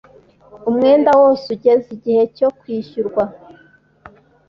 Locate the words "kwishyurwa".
2.57-3.23